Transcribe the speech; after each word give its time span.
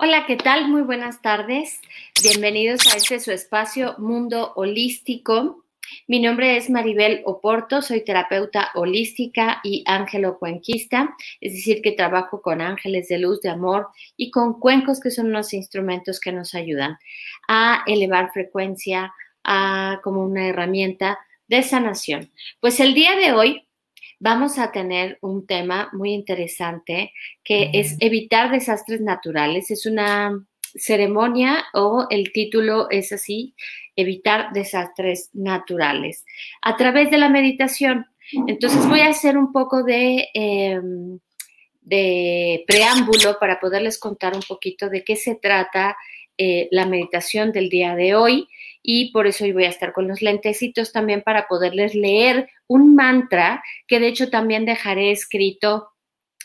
Hola, 0.00 0.26
¿qué 0.28 0.36
tal? 0.36 0.68
Muy 0.68 0.82
buenas 0.82 1.22
tardes. 1.22 1.80
Bienvenidos 2.22 2.86
a 2.86 2.96
este 2.96 3.18
su 3.18 3.32
espacio 3.32 3.96
Mundo 3.98 4.52
Holístico. 4.54 5.64
Mi 6.06 6.20
nombre 6.20 6.56
es 6.56 6.70
Maribel 6.70 7.22
Oporto, 7.24 7.82
soy 7.82 8.04
terapeuta 8.04 8.70
holística 8.76 9.58
y 9.64 9.82
ángelo-cuenquista, 9.88 11.16
es 11.40 11.54
decir, 11.54 11.82
que 11.82 11.90
trabajo 11.90 12.40
con 12.42 12.60
ángeles 12.60 13.08
de 13.08 13.18
luz, 13.18 13.40
de 13.40 13.48
amor 13.48 13.88
y 14.16 14.30
con 14.30 14.60
cuencos, 14.60 15.00
que 15.00 15.10
son 15.10 15.26
unos 15.30 15.52
instrumentos 15.52 16.20
que 16.20 16.30
nos 16.30 16.54
ayudan 16.54 16.96
a 17.48 17.82
elevar 17.88 18.30
frecuencia 18.30 19.12
a, 19.42 19.98
como 20.04 20.22
una 20.22 20.46
herramienta 20.46 21.18
de 21.48 21.64
sanación. 21.64 22.30
Pues 22.60 22.78
el 22.78 22.94
día 22.94 23.16
de 23.16 23.32
hoy 23.32 23.67
vamos 24.20 24.58
a 24.58 24.72
tener 24.72 25.18
un 25.20 25.46
tema 25.46 25.90
muy 25.92 26.12
interesante 26.12 27.12
que 27.44 27.70
es 27.72 27.96
evitar 28.00 28.50
desastres 28.50 29.00
naturales. 29.00 29.70
Es 29.70 29.86
una 29.86 30.44
ceremonia 30.74 31.64
o 31.74 32.06
el 32.10 32.32
título 32.32 32.90
es 32.90 33.12
así, 33.12 33.54
evitar 33.96 34.52
desastres 34.52 35.30
naturales, 35.32 36.24
a 36.62 36.76
través 36.76 37.10
de 37.10 37.18
la 37.18 37.28
meditación. 37.28 38.06
Entonces 38.46 38.86
voy 38.86 39.00
a 39.00 39.08
hacer 39.08 39.38
un 39.38 39.52
poco 39.52 39.82
de, 39.82 40.28
em, 40.34 41.18
de 41.80 42.64
preámbulo 42.66 43.38
para 43.40 43.58
poderles 43.58 43.98
contar 43.98 44.34
un 44.34 44.42
poquito 44.42 44.88
de 44.90 45.02
qué 45.02 45.16
se 45.16 45.36
trata 45.36 45.96
eh, 46.38 46.68
la 46.70 46.86
meditación 46.86 47.52
del 47.52 47.68
día 47.68 47.94
de 47.96 48.14
hoy 48.14 48.48
y 48.82 49.12
por 49.12 49.26
eso 49.26 49.44
hoy 49.44 49.52
voy 49.52 49.64
a 49.64 49.70
estar 49.70 49.92
con 49.92 50.08
los 50.08 50.22
lentecitos 50.22 50.92
también 50.92 51.22
para 51.22 51.48
poderles 51.48 51.94
leer 51.94 52.48
un 52.66 52.94
mantra 52.94 53.62
que 53.86 54.00
de 54.00 54.08
hecho 54.08 54.30
también 54.30 54.64
dejaré 54.64 55.10
escrito 55.10 55.88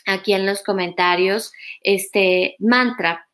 aquí 0.06 0.32
en 0.32 0.46
los 0.46 0.62
comentarios 0.62 1.52
este 1.80 2.56
mantra. 2.58 3.26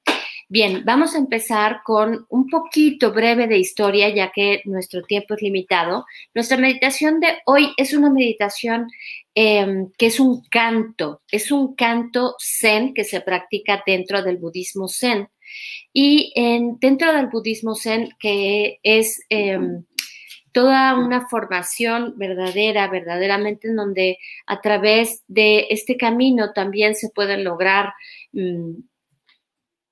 Bien, 0.53 0.83
vamos 0.85 1.15
a 1.15 1.19
empezar 1.19 1.83
con 1.85 2.27
un 2.29 2.49
poquito 2.49 3.13
breve 3.13 3.47
de 3.47 3.59
historia, 3.59 4.09
ya 4.09 4.33
que 4.33 4.63
nuestro 4.65 5.03
tiempo 5.05 5.35
es 5.35 5.43
limitado. 5.43 6.07
Nuestra 6.35 6.57
meditación 6.57 7.21
de 7.21 7.39
hoy 7.47 7.73
es 7.77 7.95
una 7.95 8.11
meditación 8.11 8.89
em, 9.37 9.93
que 9.97 10.07
es 10.07 10.19
un 10.19 10.43
canto, 10.51 11.23
es 11.31 11.53
un 11.53 11.77
canto 11.77 12.35
zen 12.41 12.95
que 12.95 13.05
se 13.05 13.21
practica 13.21 13.83
dentro 13.87 14.25
del 14.25 14.39
budismo 14.39 14.89
zen. 14.89 15.29
Y 15.93 16.33
en, 16.37 16.79
dentro 16.79 17.13
del 17.13 17.29
budismo 17.29 17.75
zen, 17.75 18.11
que 18.19 18.79
es 18.83 19.21
em, 19.29 19.85
toda 20.53 20.95
una 20.95 21.29
formación 21.29 22.15
verdadera, 22.17 22.89
verdaderamente 22.89 23.69
en 23.69 23.77
donde 23.77 24.19
a 24.47 24.61
través 24.61 25.23
de 25.29 25.67
este 25.71 25.97
camino 25.97 26.53
también 26.53 26.95
se 26.95 27.11
pueden 27.11 27.45
lograr 27.45 27.93
mm, 28.33 28.73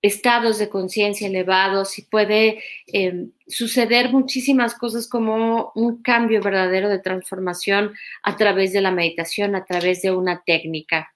estados 0.02 0.58
de 0.58 0.68
conciencia 0.68 1.26
elevados 1.26 1.98
y 1.98 2.02
puede 2.02 2.62
em, 2.86 3.32
suceder 3.47 4.10
muchísimas 4.12 4.74
cosas 4.74 5.08
como 5.08 5.72
un 5.74 6.02
cambio 6.02 6.41
verdadero 6.41 6.88
de 6.88 7.00
transformación 7.00 7.92
a 8.22 8.36
través 8.36 8.72
de 8.72 8.80
la 8.80 8.92
meditación, 8.92 9.56
a 9.56 9.64
través 9.64 10.02
de 10.02 10.12
una 10.12 10.42
técnica. 10.44 11.12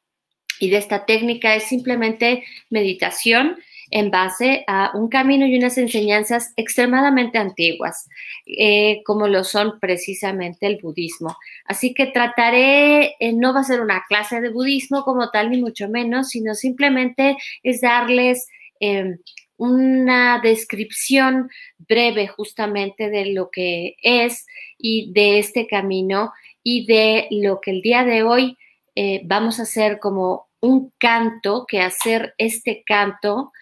Y 0.58 0.70
de 0.70 0.78
esta 0.78 1.06
técnica 1.06 1.54
es 1.54 1.64
simplemente 1.64 2.44
meditación 2.70 3.56
en 3.92 4.10
base 4.10 4.64
a 4.66 4.90
un 4.94 5.08
camino 5.08 5.46
y 5.46 5.56
unas 5.56 5.76
enseñanzas 5.76 6.54
extremadamente 6.56 7.36
antiguas, 7.36 8.08
eh, 8.46 9.02
como 9.04 9.28
lo 9.28 9.44
son 9.44 9.78
precisamente 9.78 10.66
el 10.66 10.78
budismo. 10.82 11.36
Así 11.66 11.92
que 11.92 12.06
trataré, 12.06 13.14
eh, 13.20 13.34
no 13.34 13.52
va 13.52 13.60
a 13.60 13.64
ser 13.64 13.82
una 13.82 14.02
clase 14.08 14.40
de 14.40 14.48
budismo 14.48 15.04
como 15.04 15.30
tal, 15.30 15.50
ni 15.50 15.60
mucho 15.60 15.90
menos, 15.90 16.30
sino 16.30 16.54
simplemente 16.54 17.36
es 17.62 17.82
darles 17.82 18.48
em, 18.80 19.18
una 19.58 20.40
descripción 20.42 21.50
breve 21.78 22.28
justamente 22.28 23.10
de 23.10 23.26
lo 23.26 23.50
que 23.50 23.96
es 24.02 24.46
y 24.78 25.12
de 25.12 25.38
este 25.38 25.66
camino 25.66 26.32
y 26.64 26.86
de 26.86 27.28
lo 27.30 27.60
que 27.60 27.72
el 27.72 27.82
día 27.82 28.04
de 28.04 28.22
hoy 28.22 28.56
eh, 28.96 29.20
vamos 29.24 29.60
a 29.60 29.64
hacer 29.64 29.98
como 30.00 30.48
un 30.60 30.92
canto, 30.98 31.66
que 31.66 31.80
hacer 31.80 32.34
este 32.38 32.82
canto 32.86 33.52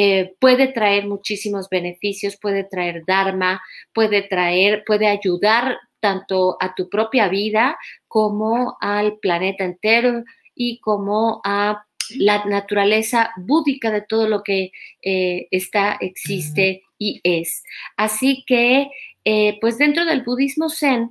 eh, 0.00 0.36
puede 0.38 0.68
traer 0.68 1.08
muchísimos 1.08 1.68
beneficios, 1.68 2.36
puede 2.40 2.62
traer 2.62 3.02
Dharma, 3.04 3.60
puede 3.92 4.22
traer, 4.22 4.84
puede 4.86 5.08
ayudar 5.08 5.76
tanto 5.98 6.56
a 6.60 6.72
tu 6.76 6.88
propia 6.88 7.26
vida 7.26 7.76
como 8.06 8.76
al 8.80 9.18
planeta 9.18 9.64
entero 9.64 10.22
y 10.54 10.78
como 10.78 11.40
a 11.44 11.84
la 12.16 12.44
naturaleza 12.44 13.32
búdica 13.38 13.90
de 13.90 14.02
todo 14.02 14.28
lo 14.28 14.44
que 14.44 14.70
eh, 15.02 15.48
está, 15.50 15.98
existe 16.00 16.82
y 16.96 17.20
es. 17.24 17.64
Así 17.96 18.44
que, 18.46 18.86
eh, 19.24 19.58
pues 19.60 19.78
dentro 19.78 20.04
del 20.04 20.22
budismo 20.22 20.70
zen, 20.70 21.10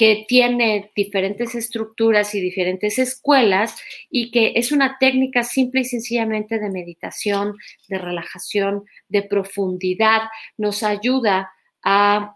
que 0.00 0.24
tiene 0.26 0.90
diferentes 0.96 1.54
estructuras 1.54 2.34
y 2.34 2.40
diferentes 2.40 2.98
escuelas 2.98 3.76
y 4.08 4.30
que 4.30 4.54
es 4.56 4.72
una 4.72 4.96
técnica 4.98 5.44
simple 5.44 5.82
y 5.82 5.84
sencillamente 5.84 6.58
de 6.58 6.70
meditación, 6.70 7.58
de 7.86 7.98
relajación, 7.98 8.86
de 9.10 9.20
profundidad, 9.20 10.22
nos 10.56 10.82
ayuda 10.84 11.52
a 11.82 12.34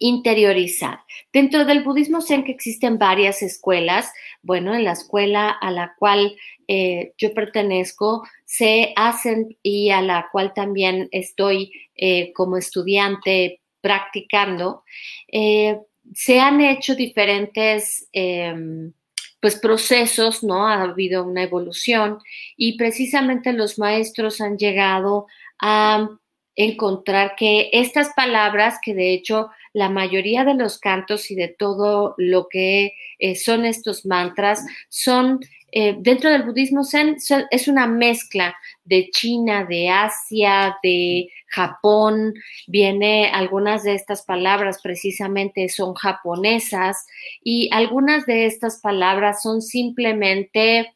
interiorizar. 0.00 1.00
Dentro 1.32 1.64
del 1.64 1.82
budismo 1.82 2.20
zen 2.20 2.44
que 2.44 2.52
existen 2.52 2.98
varias 2.98 3.40
escuelas, 3.40 4.12
bueno, 4.42 4.74
en 4.74 4.84
la 4.84 4.92
escuela 4.92 5.48
a 5.48 5.70
la 5.70 5.94
cual 5.98 6.36
eh, 6.68 7.14
yo 7.16 7.32
pertenezco 7.32 8.22
se 8.44 8.92
hacen 8.96 9.56
y 9.62 9.88
a 9.88 10.02
la 10.02 10.28
cual 10.30 10.52
también 10.52 11.08
estoy 11.10 11.72
eh, 11.96 12.34
como 12.34 12.58
estudiante 12.58 13.62
practicando, 13.80 14.84
eh, 15.28 15.78
se 16.14 16.40
han 16.40 16.60
hecho 16.60 16.94
diferentes 16.94 18.08
em, 18.12 18.92
pues, 19.40 19.56
procesos, 19.56 20.42
¿no? 20.42 20.66
Ha 20.68 20.82
habido 20.82 21.24
una 21.24 21.42
evolución 21.42 22.18
y 22.56 22.76
precisamente 22.76 23.52
los 23.52 23.78
maestros 23.78 24.40
han 24.40 24.56
llegado 24.56 25.26
a 25.60 26.08
encontrar 26.54 27.34
que 27.36 27.70
estas 27.72 28.10
palabras, 28.14 28.78
que 28.82 28.94
de 28.94 29.14
hecho 29.14 29.50
la 29.72 29.88
mayoría 29.88 30.44
de 30.44 30.54
los 30.54 30.78
cantos 30.78 31.30
y 31.30 31.34
de 31.34 31.48
todo 31.48 32.14
lo 32.18 32.48
que 32.48 32.92
eh, 33.18 33.36
son 33.36 33.64
estos 33.64 34.04
mantras, 34.04 34.64
son 34.90 35.40
eh, 35.74 35.96
dentro 35.98 36.30
del 36.30 36.42
budismo 36.42 36.84
zen 36.84 37.16
es 37.50 37.66
una 37.66 37.86
mezcla 37.86 38.54
de 38.84 39.08
China, 39.10 39.64
de 39.64 39.88
Asia, 39.88 40.76
de 40.82 41.30
Japón. 41.46 42.34
Viene 42.66 43.30
algunas 43.32 43.82
de 43.82 43.94
estas 43.94 44.22
palabras 44.22 44.80
precisamente 44.82 45.70
son 45.70 45.94
japonesas 45.94 47.06
y 47.42 47.70
algunas 47.72 48.26
de 48.26 48.44
estas 48.44 48.80
palabras 48.80 49.42
son 49.42 49.62
simplemente 49.62 50.94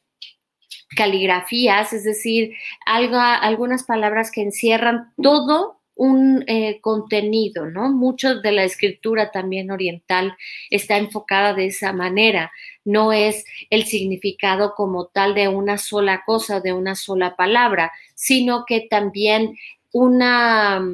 caligrafías, 0.95 1.95
es 1.95 2.05
decir, 2.05 2.53
algunas 2.85 3.83
palabras 3.85 4.31
que 4.31 4.43
encierran 4.43 5.13
todo 5.23 5.76
un 5.97 6.45
eh, 6.47 6.79
contenido, 6.83 7.67
¿no? 7.67 7.91
Mucho 7.91 8.41
de 8.41 8.53
la 8.53 8.65
escritura 8.65 9.31
también 9.31 9.71
oriental 9.71 10.37
está 10.71 10.99
enfocada 10.99 11.55
de 11.55 11.67
esa 11.67 11.93
manera, 11.93 12.53
no 12.85 13.13
es 13.13 13.45
el 13.71 13.85
significado 13.85 14.75
como 14.75 15.07
tal 15.07 15.35
de 15.35 15.49
una 15.49 15.79
sola 15.79 16.23
cosa, 16.25 16.61
de 16.61 16.75
una 16.75 16.95
sola 16.95 17.35
palabra, 17.35 17.93
sino 18.15 18.65
que 18.67 18.87
también 18.89 19.57
una, 19.93 20.85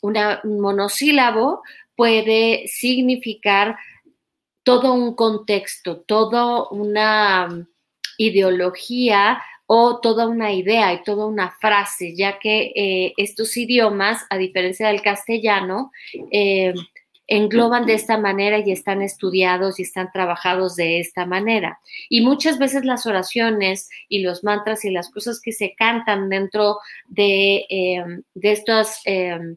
una 0.00 0.40
un 0.44 0.60
monosílabo 0.60 1.62
puede 1.96 2.66
significar 2.68 3.76
todo 4.62 4.94
un 4.94 5.14
contexto, 5.14 5.98
toda 6.00 6.68
una 6.70 7.66
ideología 8.18 9.42
o 9.66 10.00
toda 10.00 10.28
una 10.28 10.52
idea 10.52 10.92
y 10.92 11.02
toda 11.02 11.26
una 11.26 11.52
frase, 11.60 12.14
ya 12.14 12.38
que 12.38 12.72
eh, 12.74 13.12
estos 13.16 13.56
idiomas, 13.56 14.24
a 14.30 14.36
diferencia 14.36 14.88
del 14.88 15.02
castellano, 15.02 15.90
eh, 16.30 16.74
engloban 17.26 17.86
de 17.86 17.94
esta 17.94 18.18
manera 18.18 18.58
y 18.58 18.70
están 18.70 19.00
estudiados 19.00 19.78
y 19.78 19.82
están 19.82 20.10
trabajados 20.12 20.76
de 20.76 21.00
esta 21.00 21.24
manera. 21.24 21.80
Y 22.08 22.20
muchas 22.20 22.58
veces 22.58 22.84
las 22.84 23.06
oraciones 23.06 23.88
y 24.08 24.20
los 24.20 24.44
mantras 24.44 24.84
y 24.84 24.90
las 24.90 25.10
cosas 25.10 25.40
que 25.40 25.52
se 25.52 25.74
cantan 25.74 26.28
dentro 26.28 26.78
de, 27.06 27.64
em, 27.70 28.22
de 28.34 28.52
estas 28.52 29.00
em, 29.06 29.56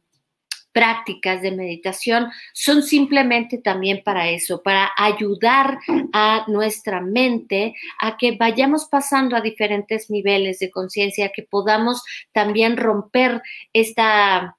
prácticas 0.78 1.42
de 1.42 1.50
meditación 1.50 2.28
son 2.54 2.84
simplemente 2.84 3.58
también 3.58 4.04
para 4.06 4.30
eso, 4.30 4.62
para 4.62 4.92
ayudar 4.96 5.80
a 6.14 6.46
nuestra 6.48 7.02
mente 7.02 7.74
a 8.00 8.16
que 8.16 8.34
vayamos 8.34 8.86
pasando 8.86 9.36
a 9.36 9.42
diferentes 9.42 10.12
niveles 10.12 10.60
de 10.60 10.70
conciencia, 10.70 11.32
que 11.36 11.42
podamos 11.42 12.04
también 12.32 12.78
romper 12.78 13.42
esta 13.74 14.56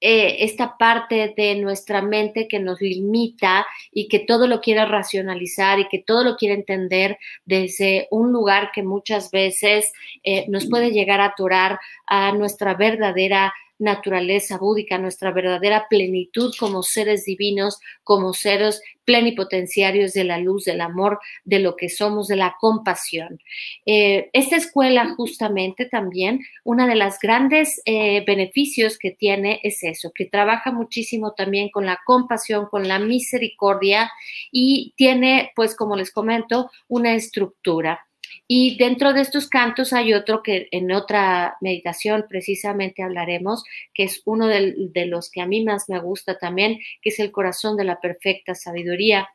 eh, 0.00 0.44
esta 0.44 0.78
parte 0.78 1.34
de 1.36 1.56
nuestra 1.56 2.00
mente 2.00 2.46
que 2.46 2.60
nos 2.60 2.80
limita 2.80 3.66
y 3.90 4.06
que 4.06 4.20
todo 4.20 4.46
lo 4.46 4.60
quiere 4.60 4.86
racionalizar 4.86 5.80
y 5.80 5.88
que 5.88 5.98
todo 5.98 6.22
lo 6.22 6.36
quiere 6.36 6.54
entender 6.54 7.18
desde 7.44 8.06
un 8.12 8.30
lugar 8.30 8.70
que 8.72 8.84
muchas 8.84 9.32
veces 9.32 9.92
eh, 10.22 10.46
nos 10.48 10.66
puede 10.66 10.92
llegar 10.92 11.20
a 11.20 11.26
atorar 11.26 11.80
a 12.06 12.30
nuestra 12.30 12.74
verdadera 12.74 13.52
naturaleza 13.78 14.58
búdica, 14.58 14.98
nuestra 14.98 15.32
verdadera 15.32 15.86
plenitud 15.88 16.52
como 16.58 16.82
seres 16.82 17.24
divinos, 17.24 17.78
como 18.02 18.32
seres 18.32 18.80
plenipotenciarios 19.04 20.12
de 20.12 20.24
la 20.24 20.38
luz, 20.38 20.64
del 20.64 20.82
amor, 20.82 21.18
de 21.44 21.60
lo 21.60 21.76
que 21.76 21.88
somos, 21.88 22.28
de 22.28 22.36
la 22.36 22.56
compasión. 22.60 23.40
Eh, 23.86 24.28
esta 24.34 24.56
escuela 24.56 25.14
justamente 25.16 25.86
también, 25.86 26.40
una 26.62 26.86
de 26.86 26.94
las 26.94 27.18
grandes 27.18 27.80
eh, 27.86 28.22
beneficios 28.26 28.98
que 28.98 29.12
tiene 29.12 29.60
es 29.62 29.82
eso, 29.82 30.12
que 30.14 30.26
trabaja 30.26 30.72
muchísimo 30.72 31.32
también 31.32 31.70
con 31.70 31.86
la 31.86 32.00
compasión, 32.04 32.66
con 32.66 32.86
la 32.86 32.98
misericordia 32.98 34.10
y 34.52 34.92
tiene, 34.96 35.52
pues 35.56 35.74
como 35.74 35.96
les 35.96 36.12
comento, 36.12 36.70
una 36.88 37.14
estructura. 37.14 38.07
Y 38.50 38.78
dentro 38.78 39.12
de 39.12 39.20
estos 39.20 39.46
cantos 39.46 39.92
hay 39.92 40.14
otro 40.14 40.42
que 40.42 40.68
en 40.70 40.90
otra 40.90 41.58
meditación 41.60 42.24
precisamente 42.30 43.02
hablaremos, 43.02 43.62
que 43.92 44.04
es 44.04 44.22
uno 44.24 44.46
de, 44.46 45.04
los 45.06 45.30
que 45.30 45.42
a 45.42 45.46
mí 45.46 45.62
más 45.62 45.90
me 45.90 46.00
gusta 46.00 46.38
también, 46.38 46.78
que 47.02 47.10
es 47.10 47.18
el 47.20 47.30
corazón 47.30 47.76
de 47.76 47.84
la 47.84 48.00
perfecta 48.00 48.54
sabiduría 48.54 49.28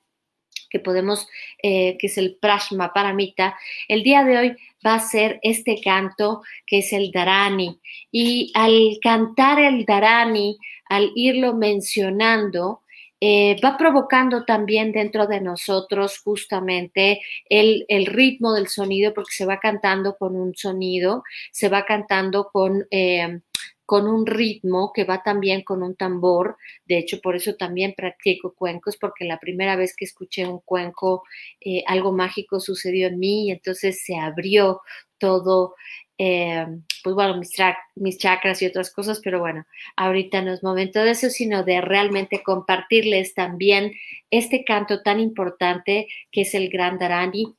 que 0.71 0.79
podemos, 0.79 1.27
eh, 1.61 1.95
que 1.99 2.07
es 2.07 2.17
el 2.17 2.37
Prashma 2.41 2.91
Paramita. 2.91 3.55
El 3.87 4.01
día 4.01 4.23
de 4.23 4.37
hoy 4.39 4.55
va 4.83 4.95
a 4.95 4.99
ser 4.99 5.39
este 5.43 5.79
canto 5.79 6.41
que 6.65 6.79
es 6.79 6.91
el 6.91 7.11
Dharani. 7.11 7.79
Y 8.11 8.51
al 8.55 8.97
cantar 8.99 9.59
el 9.59 9.85
Dharani, 9.85 10.57
al 10.89 11.11
irlo 11.13 11.53
mencionando, 11.53 12.81
eh, 13.25 13.55
va 13.63 13.77
provocando 13.77 14.43
también 14.43 14.91
dentro 14.91 15.27
de 15.27 15.39
nosotros 15.39 16.19
justamente 16.19 17.21
el, 17.47 17.85
ritmo 18.05 18.51
del 18.51 18.67
sonido, 18.67 19.13
porque 19.13 19.31
se 19.31 19.45
va 19.45 19.59
cantando 19.59 20.17
con 20.17 20.35
un 20.35 20.53
sonido, 20.55 21.23
se 21.49 21.69
va 21.69 21.85
cantando 21.85 22.49
con... 22.51 22.85
Eh, 22.91 23.39
con 23.85 24.07
un 24.07 24.25
ritmo 24.25 24.91
que 24.93 25.03
va 25.03 25.21
también 25.23 25.61
con 25.61 25.83
un 25.83 25.95
tambor. 25.95 26.55
De 26.85 26.97
hecho, 26.97 27.19
por 27.21 27.35
eso 27.35 27.55
también 27.55 27.93
practico 27.95 28.53
cuencos, 28.53 28.95
porque 28.97 29.25
la 29.25 29.39
primera 29.39 29.75
vez 29.75 29.93
que 29.95 30.05
escuché 30.05 30.47
un 30.47 30.61
cuenco, 30.61 31.23
eh, 31.59 31.83
algo 31.85 32.13
mágico 32.13 32.61
sucedió 32.61 33.07
en 33.07 33.19
mí 33.19 33.47
y 33.47 33.51
entonces 33.51 34.01
se 34.03 34.15
abrió 34.15 34.81
todo 35.17 35.75
eh, 36.17 36.65
pues 37.03 37.15
bueno, 37.15 37.37
mis, 37.37 37.51
mis 37.95 38.17
chakras 38.17 38.61
y 38.61 38.67
otras 38.67 38.91
cosas, 38.91 39.19
pero 39.23 39.39
bueno, 39.39 39.65
ahorita 39.95 40.41
no 40.41 40.53
es 40.53 40.63
momento 40.63 41.03
de 41.03 41.11
eso, 41.11 41.29
sino 41.29 41.63
de 41.63 41.81
realmente 41.81 42.43
compartirles 42.43 43.33
también 43.33 43.93
este 44.31 44.63
canto 44.63 45.01
tan 45.01 45.19
importante 45.19 46.07
que 46.31 46.41
es 46.41 46.53
el 46.53 46.69
Gran 46.69 46.97
Dharani 46.97 47.55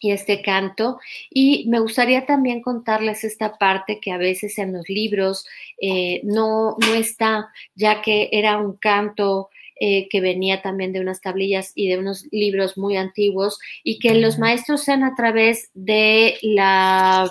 y 0.00 0.10
este 0.10 0.42
canto. 0.42 0.98
Y 1.30 1.66
me 1.68 1.80
gustaría 1.80 2.26
también 2.26 2.60
contarles 2.60 3.24
esta 3.24 3.56
parte 3.56 4.00
que 4.00 4.12
a 4.12 4.18
veces 4.18 4.58
en 4.58 4.72
los 4.72 4.88
libros 4.88 5.46
eh, 5.80 6.20
no, 6.24 6.76
no 6.78 6.94
está, 6.94 7.48
ya 7.74 8.02
que 8.02 8.28
era 8.32 8.58
un 8.58 8.76
canto 8.76 9.48
eh, 9.78 10.08
que 10.08 10.20
venía 10.20 10.62
también 10.62 10.92
de 10.92 11.00
unas 11.00 11.20
tablillas 11.20 11.72
y 11.74 11.88
de 11.88 11.98
unos 11.98 12.26
libros 12.30 12.78
muy 12.78 12.96
antiguos 12.96 13.58
y 13.84 13.98
que 13.98 14.14
los 14.14 14.38
maestros 14.38 14.82
sean 14.82 15.04
a 15.04 15.14
través 15.14 15.70
de 15.74 16.38
la 16.40 17.30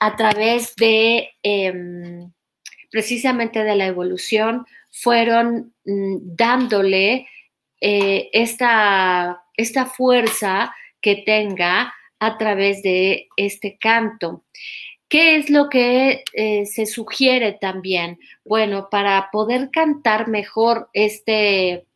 a 0.00 0.16
través 0.16 0.74
de 0.76 1.30
em, 1.42 2.32
precisamente 2.90 3.62
de 3.62 3.76
la 3.76 3.86
evolución, 3.86 4.66
fueron 4.90 5.74
mm, 5.84 6.16
dándole 6.36 7.28
eh, 7.80 8.28
esta, 8.32 9.42
esta 9.56 9.86
fuerza 9.86 10.74
que 11.00 11.16
tenga 11.16 11.94
a 12.18 12.36
través 12.36 12.82
de 12.82 13.28
este 13.36 13.78
canto. 13.78 14.44
¿Qué 15.08 15.36
es 15.36 15.50
lo 15.50 15.68
que 15.68 16.24
eh, 16.32 16.66
se 16.66 16.86
sugiere 16.86 17.52
también? 17.52 18.18
Bueno, 18.44 18.88
para 18.90 19.30
poder 19.32 19.70
cantar 19.70 20.28
mejor 20.28 20.88
este, 20.92 21.86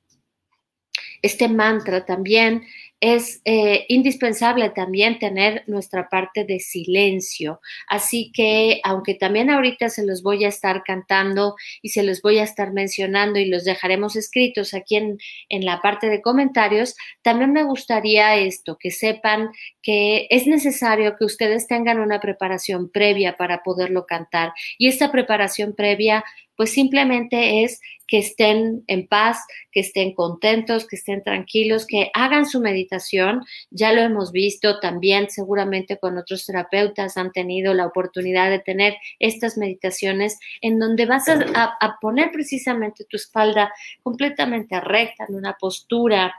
este 1.22 1.48
mantra 1.48 2.04
también 2.04 2.66
es 3.04 3.42
eh, 3.44 3.84
indispensable 3.88 4.70
también 4.70 5.18
tener 5.18 5.62
nuestra 5.66 6.08
parte 6.08 6.46
de 6.46 6.58
silencio. 6.58 7.60
Así 7.86 8.32
que, 8.32 8.80
aunque 8.82 9.14
también 9.14 9.50
ahorita 9.50 9.90
se 9.90 10.06
los 10.06 10.22
voy 10.22 10.46
a 10.46 10.48
estar 10.48 10.82
cantando 10.84 11.54
y 11.82 11.90
se 11.90 12.02
los 12.02 12.22
voy 12.22 12.38
a 12.38 12.44
estar 12.44 12.72
mencionando 12.72 13.38
y 13.38 13.44
los 13.44 13.64
dejaremos 13.64 14.16
escritos 14.16 14.72
aquí 14.72 14.96
en, 14.96 15.18
en 15.50 15.66
la 15.66 15.82
parte 15.82 16.08
de 16.08 16.22
comentarios, 16.22 16.96
también 17.20 17.52
me 17.52 17.64
gustaría 17.64 18.36
esto, 18.36 18.78
que 18.80 18.90
sepan 18.90 19.50
que 19.82 20.26
es 20.30 20.46
necesario 20.46 21.16
que 21.18 21.26
ustedes 21.26 21.66
tengan 21.66 22.00
una 22.00 22.20
preparación 22.20 22.90
previa 22.90 23.36
para 23.36 23.62
poderlo 23.62 24.06
cantar. 24.06 24.54
Y 24.78 24.88
esta 24.88 25.12
preparación 25.12 25.74
previa 25.74 26.24
pues 26.56 26.70
simplemente 26.70 27.64
es 27.64 27.80
que 28.06 28.18
estén 28.18 28.84
en 28.86 29.06
paz, 29.06 29.38
que 29.72 29.80
estén 29.80 30.14
contentos, 30.14 30.86
que 30.86 30.96
estén 30.96 31.22
tranquilos, 31.22 31.86
que 31.86 32.10
hagan 32.14 32.46
su 32.46 32.60
meditación. 32.60 33.42
Ya 33.70 33.92
lo 33.92 34.02
hemos 34.02 34.30
visto 34.30 34.78
también, 34.80 35.30
seguramente 35.30 35.98
con 35.98 36.18
otros 36.18 36.44
terapeutas 36.46 37.16
han 37.16 37.32
tenido 37.32 37.72
la 37.74 37.86
oportunidad 37.86 38.50
de 38.50 38.58
tener 38.58 38.96
estas 39.18 39.56
meditaciones 39.56 40.38
en 40.60 40.78
donde 40.78 41.06
vas 41.06 41.28
a, 41.28 41.98
poner 42.00 42.30
precisamente 42.30 43.04
tu 43.04 43.16
espalda 43.16 43.72
completamente 44.02 44.80
recta, 44.80 45.24
en 45.28 45.36
una 45.36 45.54
postura. 45.54 46.34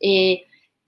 Eh, 0.00 0.42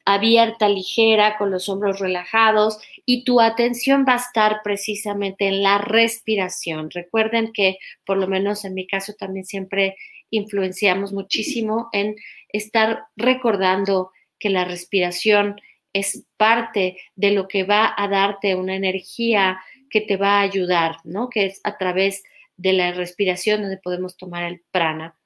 abierta, 0.07 0.69
ligera, 0.69 1.37
con 1.37 1.51
los 1.51 1.69
hombros 1.69 1.99
relajados 1.99 2.79
y 3.05 3.25
tu 3.25 3.41
atención 3.41 4.07
va 4.09 4.15
a 4.15 4.17
estar 4.17 4.61
precisamente 4.65 5.49
en 5.49 5.63
la 5.63 5.79
respiración. 5.79 6.91
Recuerden 6.91 7.53
que, 7.53 7.79
por 8.07 8.17
lo 8.17 8.27
menos 8.27 8.65
en 8.65 8.75
mi 8.75 8.87
caso, 8.87 9.15
también 9.19 9.45
siempre 9.45 9.97
influenciamos 10.31 11.13
muchísimo 11.13 11.89
en 11.93 12.17
estar 12.49 13.05
recordando 13.17 14.13
que 14.39 14.49
la 14.49 14.65
respiración 14.65 15.61
es 15.93 16.25
parte 16.37 16.99
de 17.15 17.33
lo 17.33 17.49
que 17.49 17.65
va 17.65 17.93
a 17.97 18.09
darte 18.09 18.55
una 18.55 18.77
energía 18.77 19.61
que 19.91 20.01
te 20.01 20.17
va 20.17 20.39
a 20.39 20.43
ayudar, 20.43 20.97
¿no? 21.05 21.31
Que 21.31 21.47
es 21.47 21.61
a 21.65 21.79
través 21.79 22.23
de 22.57 22.73
la 22.73 22.93
respiración 22.93 23.63
donde 23.63 23.79
podemos 23.79 24.17
tomar 24.17 24.45
el 24.45 24.63
prana. 24.71 25.17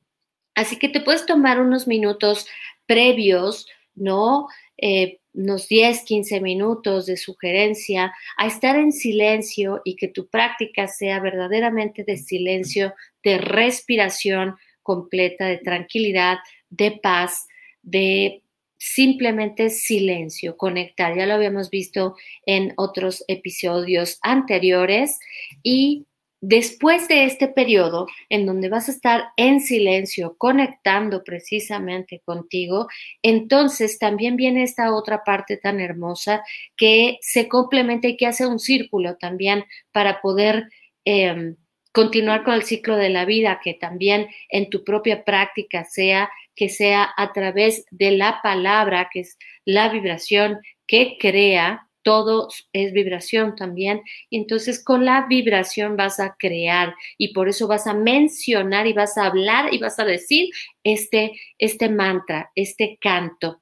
Así 0.54 0.78
que 0.78 0.88
te 0.88 1.00
puedes 1.00 1.26
tomar 1.26 1.60
unos 1.60 1.86
minutos 1.86 2.46
previos, 2.86 3.66
¿no? 3.94 4.48
Eh, 4.80 5.18
unos 5.32 5.68
10, 5.68 6.02
15 6.04 6.40
minutos 6.40 7.06
de 7.06 7.16
sugerencia 7.16 8.12
a 8.36 8.46
estar 8.46 8.76
en 8.76 8.92
silencio 8.92 9.80
y 9.84 9.94
que 9.94 10.08
tu 10.08 10.28
práctica 10.28 10.88
sea 10.88 11.20
verdaderamente 11.20 12.02
de 12.04 12.16
silencio, 12.16 12.94
de 13.22 13.38
respiración 13.38 14.56
completa, 14.82 15.46
de 15.46 15.58
tranquilidad, 15.58 16.38
de 16.68 16.92
paz, 16.92 17.46
de 17.82 18.42
simplemente 18.76 19.70
silencio, 19.70 20.56
conectar. 20.56 21.16
Ya 21.16 21.26
lo 21.26 21.34
habíamos 21.34 21.70
visto 21.70 22.16
en 22.46 22.72
otros 22.76 23.24
episodios 23.28 24.18
anteriores 24.22 25.20
y 25.62 26.06
Después 26.42 27.06
de 27.06 27.24
este 27.24 27.48
periodo 27.48 28.06
en 28.30 28.46
donde 28.46 28.70
vas 28.70 28.88
a 28.88 28.92
estar 28.92 29.24
en 29.36 29.60
silencio, 29.60 30.36
conectando 30.38 31.22
precisamente 31.22 32.22
contigo, 32.24 32.88
entonces 33.22 33.98
también 33.98 34.36
viene 34.36 34.62
esta 34.62 34.94
otra 34.94 35.22
parte 35.22 35.58
tan 35.58 35.80
hermosa 35.80 36.42
que 36.78 37.18
se 37.20 37.46
complementa 37.46 38.08
y 38.08 38.16
que 38.16 38.26
hace 38.26 38.46
un 38.46 38.58
círculo 38.58 39.16
también 39.16 39.64
para 39.92 40.22
poder 40.22 40.68
em, 41.04 41.56
continuar 41.92 42.42
con 42.42 42.54
el 42.54 42.62
ciclo 42.62 42.96
de 42.96 43.10
la 43.10 43.26
vida, 43.26 43.60
que 43.62 43.74
también 43.74 44.28
en 44.48 44.70
tu 44.70 44.82
propia 44.82 45.24
práctica 45.24 45.84
sea 45.84 46.30
que 46.56 46.68
sea 46.68 47.10
a 47.16 47.32
través 47.32 47.84
de 47.90 48.12
la 48.12 48.40
palabra, 48.42 49.08
que 49.12 49.20
es 49.20 49.38
la 49.64 49.88
vibración 49.88 50.60
que 50.86 51.16
crea 51.18 51.89
todo 52.02 52.48
es 52.72 52.92
vibración 52.92 53.56
también. 53.56 54.02
Entonces 54.30 54.82
con 54.82 55.04
la 55.04 55.26
vibración 55.28 55.96
vas 55.96 56.20
a 56.20 56.36
crear 56.38 56.94
y 57.18 57.32
por 57.32 57.48
eso 57.48 57.68
vas 57.68 57.86
a 57.86 57.94
mencionar 57.94 58.86
y 58.86 58.92
vas 58.92 59.16
a 59.18 59.26
hablar 59.26 59.72
y 59.72 59.78
vas 59.78 59.98
a 59.98 60.04
decir 60.04 60.50
este, 60.84 61.32
este 61.58 61.88
mantra, 61.88 62.50
este 62.54 62.98
canto. 63.00 63.60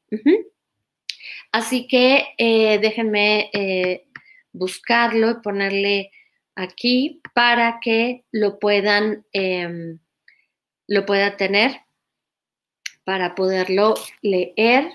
Así 1.52 1.86
que 1.86 2.26
eh, 2.36 2.78
déjenme 2.78 3.50
eh, 3.52 4.06
buscarlo 4.52 5.30
y 5.30 5.42
ponerle 5.42 6.10
aquí 6.54 7.22
para 7.34 7.78
que 7.80 8.24
lo 8.32 8.58
puedan, 8.58 9.24
em, 9.32 9.98
lo 10.86 11.06
pueda 11.06 11.36
tener, 11.36 11.82
para 13.04 13.34
poderlo 13.34 13.94
leer. 14.22 14.90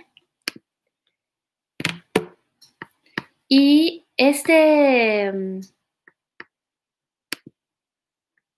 Y 3.55 4.07
este, 4.17 5.31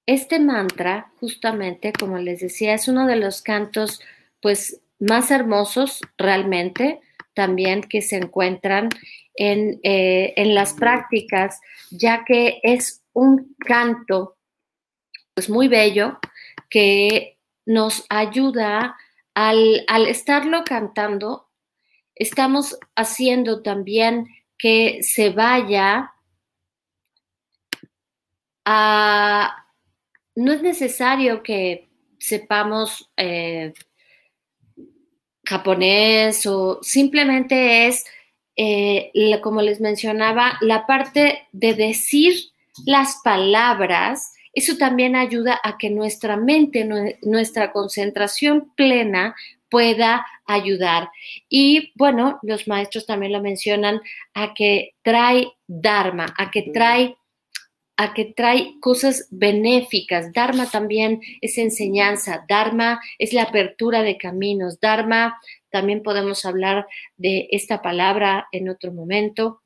este 0.05 0.39
mantra, 0.39 1.11
justamente, 1.19 1.91
como 1.91 2.17
les 2.17 2.39
decía, 2.39 2.75
es 2.75 2.87
uno 2.87 3.05
de 3.05 3.17
los 3.17 3.41
cantos, 3.41 3.99
pues, 4.39 4.79
más 4.97 5.31
hermosos 5.31 5.99
realmente, 6.17 7.01
también 7.33 7.81
que 7.81 8.01
se 8.01 8.15
encuentran 8.15 8.87
en, 9.33 9.81
eh, 9.83 10.33
en 10.37 10.55
las 10.55 10.71
prácticas, 10.75 11.59
ya 11.91 12.23
que 12.23 12.61
es 12.63 13.03
un 13.11 13.53
canto, 13.59 14.37
pues, 15.33 15.49
muy 15.49 15.67
bello, 15.67 16.19
que 16.69 17.37
nos 17.65 18.05
ayuda 18.07 18.95
al, 19.33 19.83
al 19.89 20.07
estarlo 20.07 20.63
cantando, 20.63 21.49
estamos 22.15 22.79
haciendo 22.95 23.61
también 23.61 24.29
que 24.57 24.99
se 25.01 25.29
vaya 25.29 26.11
a... 28.65 29.65
No 30.35 30.51
es 30.51 30.61
necesario 30.61 31.43
que 31.43 31.89
sepamos 32.19 33.09
eh, 33.15 33.73
japonés 35.45 36.45
o 36.45 36.79
simplemente 36.81 37.87
es, 37.87 38.03
eh, 38.57 39.11
como 39.41 39.61
les 39.61 39.79
mencionaba, 39.79 40.57
la 40.61 40.85
parte 40.85 41.47
de 41.51 41.73
decir 41.73 42.33
las 42.85 43.21
palabras, 43.23 44.33
eso 44.53 44.77
también 44.77 45.15
ayuda 45.15 45.59
a 45.63 45.77
que 45.77 45.89
nuestra 45.89 46.37
mente, 46.37 47.17
nuestra 47.21 47.71
concentración 47.71 48.71
plena 48.75 49.35
pueda 49.69 50.25
ayudar. 50.45 51.09
Y 51.49 51.91
bueno, 51.95 52.39
los 52.43 52.67
maestros 52.67 53.05
también 53.05 53.33
lo 53.33 53.41
mencionan, 53.41 54.01
a 54.33 54.53
que 54.53 54.91
trae 55.01 55.47
Dharma, 55.67 56.33
a 56.37 56.51
que 56.51 56.63
trae 56.73 57.15
a 57.97 58.13
que 58.13 58.25
trae 58.25 58.73
cosas 58.81 59.27
benéficas. 59.31 60.33
Dharma 60.33 60.69
también 60.69 61.21
es 61.39 61.57
enseñanza, 61.57 62.43
Dharma 62.49 62.99
es 63.19 63.31
la 63.31 63.43
apertura 63.43 64.01
de 64.01 64.17
caminos, 64.17 64.79
Dharma 64.81 65.39
también 65.69 66.03
podemos 66.03 66.45
hablar 66.45 66.87
de 67.17 67.47
esta 67.51 67.81
palabra 67.81 68.47
en 68.51 68.69
otro 68.69 68.91
momento. 68.91 69.61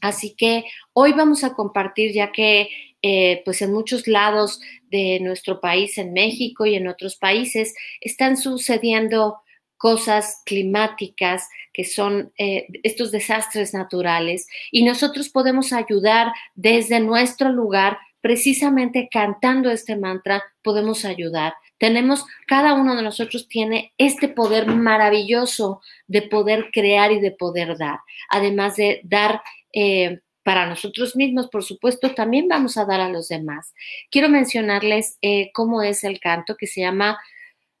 Así 0.00 0.34
que 0.36 0.64
hoy 0.92 1.12
vamos 1.12 1.44
a 1.44 1.54
compartir, 1.54 2.12
ya 2.12 2.32
que 2.32 2.68
eh, 3.02 3.42
pues 3.44 3.60
en 3.60 3.72
muchos 3.72 4.08
lados 4.08 4.60
de 4.90 5.20
nuestro 5.20 5.60
país, 5.60 5.98
en 5.98 6.14
México 6.14 6.64
y 6.64 6.74
en 6.74 6.88
otros 6.88 7.16
países, 7.16 7.74
están 8.00 8.36
sucediendo 8.38 9.40
cosas 9.76 10.40
climáticas 10.46 11.46
que 11.74 11.84
son 11.84 12.32
eh, 12.38 12.66
estos 12.82 13.12
desastres 13.12 13.74
naturales 13.74 14.46
y 14.70 14.84
nosotros 14.84 15.28
podemos 15.28 15.74
ayudar 15.74 16.32
desde 16.54 17.00
nuestro 17.00 17.52
lugar, 17.52 17.98
precisamente 18.22 19.10
cantando 19.12 19.70
este 19.70 19.96
mantra, 19.96 20.42
podemos 20.62 21.04
ayudar. 21.04 21.52
Tenemos, 21.78 22.24
cada 22.46 22.74
uno 22.74 22.94
de 22.96 23.02
nosotros 23.02 23.48
tiene 23.48 23.92
este 23.98 24.28
poder 24.28 24.66
maravilloso 24.66 25.80
de 26.06 26.22
poder 26.22 26.70
crear 26.72 27.12
y 27.12 27.20
de 27.20 27.32
poder 27.32 27.76
dar, 27.76 27.98
además 28.28 28.76
de 28.76 29.00
dar 29.04 29.42
eh, 29.72 30.20
para 30.42 30.66
nosotros 30.66 31.16
mismos, 31.16 31.48
por 31.48 31.64
supuesto, 31.64 32.14
también 32.14 32.48
vamos 32.48 32.76
a 32.76 32.84
dar 32.84 33.00
a 33.00 33.08
los 33.08 33.28
demás. 33.28 33.74
Quiero 34.10 34.28
mencionarles 34.28 35.18
eh, 35.22 35.50
cómo 35.54 35.82
es 35.82 36.04
el 36.04 36.20
canto 36.20 36.56
que 36.56 36.66
se 36.66 36.82
llama 36.82 37.18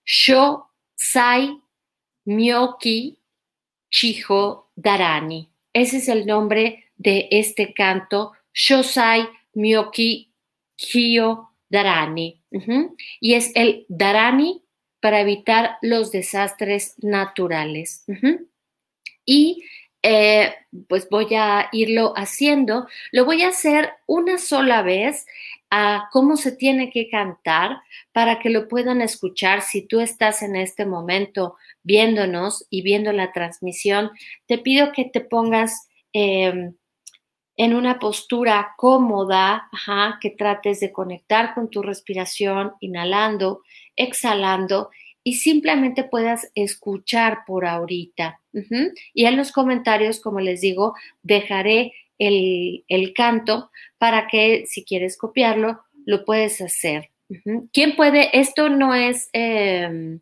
Sho 0.04 0.70
Sai 0.94 1.58
Myoki 2.24 3.18
Chiho 3.90 4.70
Darani. 4.74 5.50
Ese 5.72 5.98
es 5.98 6.08
el 6.08 6.24
nombre 6.26 6.84
de 6.96 7.28
este 7.30 7.74
canto, 7.74 8.32
Shosai 8.52 9.28
Myoki 9.54 10.32
Chiho 11.74 11.82
Darani. 11.82 12.42
Y 13.20 13.34
es 13.34 13.52
el 13.54 13.84
Darani 13.88 14.62
para 15.00 15.20
evitar 15.20 15.76
los 15.82 16.10
desastres 16.10 16.94
naturales. 17.02 18.04
Y 19.26 19.64
eh, 20.02 20.54
pues 20.88 21.08
voy 21.08 21.34
a 21.34 21.68
irlo 21.72 22.12
haciendo. 22.16 22.86
Lo 23.10 23.24
voy 23.24 23.42
a 23.42 23.48
hacer 23.48 23.90
una 24.06 24.38
sola 24.38 24.82
vez 24.82 25.26
a 25.70 26.08
cómo 26.12 26.36
se 26.36 26.52
tiene 26.52 26.90
que 26.90 27.08
cantar 27.08 27.78
para 28.12 28.38
que 28.38 28.50
lo 28.50 28.68
puedan 28.68 29.00
escuchar. 29.00 29.62
Si 29.62 29.82
tú 29.82 30.00
estás 30.00 30.42
en 30.42 30.56
este 30.56 30.86
momento 30.86 31.56
viéndonos 31.82 32.66
y 32.70 32.82
viendo 32.82 33.12
la 33.12 33.32
transmisión, 33.32 34.10
te 34.46 34.58
pido 34.58 34.92
que 34.92 35.06
te 35.06 35.20
pongas 35.20 35.88
em, 36.12 36.74
en 37.56 37.74
una 37.74 37.98
postura 37.98 38.74
cómoda, 38.76 39.68
que 40.20 40.30
trates 40.30 40.80
de 40.80 40.92
conectar 40.92 41.54
con 41.54 41.70
tu 41.70 41.82
respiración, 41.82 42.72
inhalando, 42.80 43.62
exhalando 43.96 44.90
y 45.22 45.34
simplemente 45.34 46.04
puedas 46.04 46.50
escuchar 46.54 47.40
por 47.46 47.64
ahorita. 47.64 48.40
Y 49.14 49.24
en 49.24 49.36
los 49.36 49.52
comentarios, 49.52 50.20
como 50.20 50.40
les 50.40 50.60
digo, 50.60 50.94
dejaré 51.22 51.92
el, 52.18 53.12
canto 53.14 53.70
para 53.98 54.26
que 54.26 54.64
si 54.66 54.84
quieres 54.84 55.16
copiarlo, 55.16 55.80
lo 56.04 56.24
puedes 56.24 56.60
hacer. 56.60 57.10
¿Quién 57.72 57.96
puede? 57.96 58.38
Esto 58.38 58.68
no 58.68 58.94
es... 58.94 59.30
Em, 59.32 60.20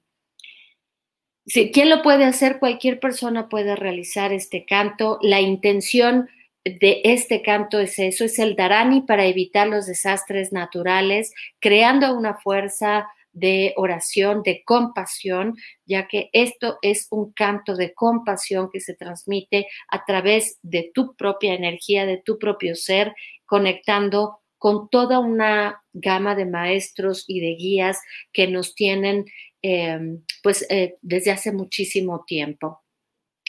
¿Quién 1.44 1.90
lo 1.90 2.02
puede 2.02 2.24
hacer? 2.24 2.60
Cualquier 2.60 3.00
persona 3.00 3.48
puede 3.48 3.74
realizar 3.74 4.32
este 4.32 4.64
canto. 4.64 5.18
La 5.22 5.40
intención 5.40 6.28
de 6.64 7.00
este 7.04 7.42
canto 7.42 7.80
es 7.80 7.98
eso, 7.98 8.24
es 8.24 8.38
el 8.38 8.54
Darani 8.54 9.02
para 9.02 9.26
evitar 9.26 9.66
los 9.68 9.86
desastres 9.86 10.52
naturales, 10.52 11.32
creando 11.60 12.14
una 12.16 12.34
fuerza 12.34 13.08
de 13.32 13.72
oración, 13.76 14.42
de 14.42 14.62
compasión, 14.64 15.56
ya 15.86 16.06
que 16.06 16.28
esto 16.32 16.78
es 16.82 17.08
un 17.10 17.32
canto 17.32 17.74
de 17.76 17.94
compasión 17.94 18.68
que 18.70 18.80
se 18.80 18.94
transmite 18.94 19.66
a 19.88 20.04
través 20.04 20.58
de 20.62 20.90
tu 20.92 21.14
propia 21.16 21.54
energía, 21.54 22.04
de 22.06 22.18
tu 22.18 22.38
propio 22.38 22.76
ser, 22.76 23.14
conectando 23.46 24.40
con 24.58 24.88
toda 24.90 25.18
una 25.18 25.82
gama 25.92 26.34
de 26.34 26.46
maestros 26.46 27.24
y 27.26 27.40
de 27.40 27.56
guías 27.56 27.98
que 28.32 28.46
nos 28.46 28.74
tienen 28.74 29.24
em, 29.62 30.22
pues 30.42 30.66
eh, 30.70 30.96
desde 31.02 31.32
hace 31.32 31.52
muchísimo 31.52 32.24
tiempo. 32.26 32.81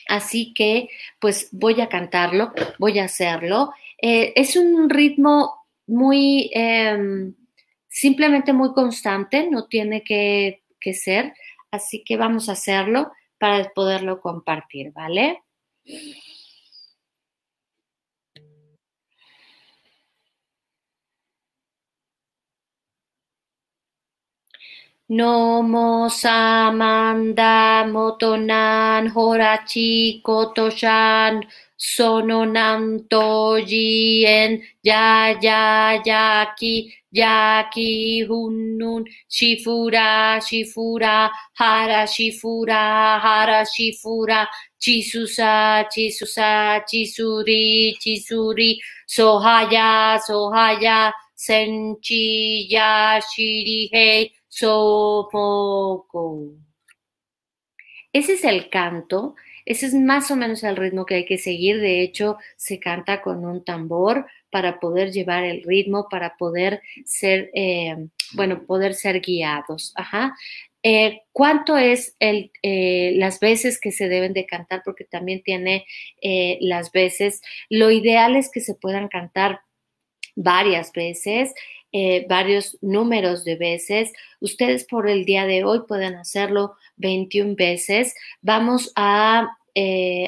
Así 0.07 0.53
que 0.53 0.89
pues 1.19 1.49
voy 1.51 1.81
a 1.81 1.89
cantarlo, 1.89 2.53
voy 2.79 2.99
a 2.99 3.05
hacerlo. 3.05 3.71
Eh, 4.01 4.33
es 4.35 4.55
un 4.55 4.89
ritmo 4.89 5.63
muy 5.87 6.49
em, 6.53 7.35
simplemente 7.93 8.53
muy 8.53 8.73
constante, 8.73 9.47
no 9.49 9.67
tiene 9.67 10.03
que, 10.03 10.61
ser, 10.93 11.33
así 11.71 12.03
que 12.03 12.17
vamos 12.17 12.49
a 12.49 12.53
hacerlo 12.53 13.11
para 13.37 13.69
poderlo 13.69 14.19
compartir, 14.19 14.91
¿vale? 14.91 15.43
Nomo 25.13 26.09
Samanda 26.09 27.85
Motonan 27.85 29.11
Horachi 29.13 30.23
Kotoshan 30.23 31.43
Sononanto 31.77 33.61
Jien 33.63 34.59
Ya 34.81 35.35
Ya 35.39 36.01
Yaki 36.03 36.91
Yaki 37.15 38.27
Hunnun 38.27 39.05
Shifura 39.29 40.41
Shifura 40.41 41.29
Hara 41.53 42.07
Shifura 42.07 43.19
Hara 43.21 43.63
Shifura 43.65 44.47
Chisusa 44.81 45.85
Chisusa 45.93 46.81
Chisuri 46.89 47.93
Chisuri 48.01 48.79
Sohaya 49.07 50.17
Sohaya 50.27 51.11
Senchi 51.37 52.67
Yashirihei 52.71 54.31
Sopoco. 54.55 56.51
Ese 58.13 58.33
es 58.33 58.43
el 58.43 58.69
canto 58.69 59.33
Ese 59.65 59.87
es 59.87 59.95
más 59.95 60.29
o 60.29 60.35
menos 60.35 60.63
el 60.63 60.75
ritmo 60.75 61.07
que 61.07 61.15
hay 61.15 61.25
que 61.25 61.39
seguir. 61.39 61.79
De 61.81 62.01
hecho, 62.01 62.37
se 62.55 62.79
canta 62.79 63.23
con 63.23 63.45
un 63.45 63.65
tambor 63.65 64.27
para 64.51 64.79
poder 64.79 65.11
llevar 65.11 65.43
el 65.43 65.63
ritmo, 65.63 66.07
para 66.07 66.37
poder 66.37 66.83
ser, 67.03 67.49
eh, 67.55 67.95
bueno, 68.33 68.63
poder 68.67 68.93
ser 68.93 69.21
guiados. 69.21 69.91
Eh, 70.83 71.21
¿Cuánto 71.31 71.75
es 71.75 72.15
el, 72.19 72.51
eh, 72.61 73.13
las 73.15 73.39
veces 73.39 73.79
que 73.79 73.91
se 73.91 74.07
deben 74.07 74.33
de 74.33 74.45
cantar? 74.45 74.83
Porque 74.85 75.05
también 75.05 75.41
tiene 75.41 75.87
las 76.61 76.91
veces. 76.91 77.41
Lo 77.69 77.89
ideal 77.89 78.35
es 78.35 78.51
que 78.51 78.61
se 78.61 78.75
puedan 78.75 79.07
cantar 79.07 79.61
varias 80.35 80.91
veces. 80.93 81.53
Varios 82.27 82.77
números 82.81 83.43
de 83.43 83.55
veces. 83.55 84.11
Ustedes 84.39 84.85
por 84.85 85.07
el 85.07 85.25
día 85.25 85.45
de 85.45 85.63
hoy 85.63 85.81
pueden 85.87 86.15
hacerlo 86.15 86.75
21 86.97 87.55
veces. 87.55 88.15
Vamos 88.41 88.91
a 88.95 89.49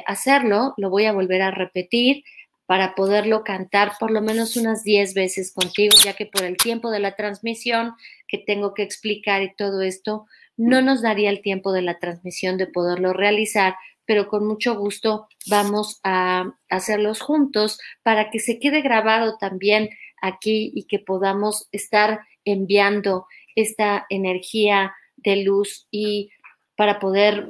hacerlo, 0.05 0.73
lo 0.77 0.89
voy 0.89 1.05
a 1.05 1.13
volver 1.13 1.41
a 1.41 1.51
repetir 1.51 2.23
para 2.65 2.95
poderlo 2.95 3.43
cantar 3.43 3.93
por 3.99 4.09
lo 4.09 4.21
menos 4.21 4.57
unas 4.57 4.83
10 4.83 5.13
veces 5.13 5.53
contigo, 5.53 5.95
ya 6.03 6.13
que 6.13 6.25
por 6.25 6.43
el 6.43 6.57
tiempo 6.57 6.89
de 6.89 6.99
la 6.99 7.15
transmisión 7.15 7.93
que 8.27 8.39
tengo 8.39 8.73
que 8.73 8.81
explicar 8.81 9.43
y 9.43 9.53
todo 9.55 9.81
esto, 9.81 10.25
no 10.57 10.81
nos 10.81 11.01
daría 11.01 11.29
el 11.29 11.41
tiempo 11.41 11.71
de 11.71 11.83
la 11.83 11.99
transmisión 11.99 12.57
de 12.57 12.65
poderlo 12.65 13.13
realizar, 13.13 13.75
pero 14.05 14.27
con 14.27 14.47
mucho 14.47 14.75
gusto 14.75 15.27
vamos 15.47 15.99
a 16.03 16.53
hacerlos 16.69 17.21
juntos 17.21 17.79
para 18.03 18.31
que 18.31 18.39
se 18.39 18.57
quede 18.57 18.81
grabado 18.81 19.37
también 19.37 19.89
aquí 20.25 20.71
y 20.75 20.83
que 20.83 20.99
podamos 20.99 21.67
estar 21.71 22.19
enviando 22.43 23.25
esta 23.55 24.05
energía 24.09 24.93
de 25.17 25.37
luz 25.37 25.87
y 25.91 26.29
para 26.75 26.99
poder 26.99 27.47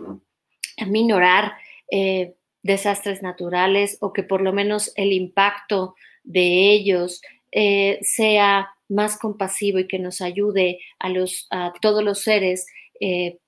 aminorar 0.77 1.53
eh, 1.91 2.35
desastres 2.63 3.21
naturales 3.21 3.97
o 4.01 4.13
que 4.13 4.23
por 4.23 4.41
lo 4.41 4.53
menos 4.53 4.91
el 4.95 5.13
impacto 5.13 5.95
de 6.23 6.71
ellos 6.71 7.21
eh, 7.51 7.99
sea 8.01 8.69
más 8.87 9.17
compasivo 9.17 9.79
y 9.79 9.87
que 9.87 9.99
nos 9.99 10.21
ayude 10.21 10.79
a, 10.99 11.09
los, 11.09 11.47
a 11.49 11.73
todos 11.81 12.03
los 12.03 12.21
seres 12.21 12.67
eh, 12.99 13.39